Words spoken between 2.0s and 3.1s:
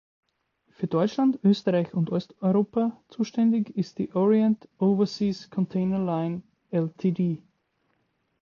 Osteuropa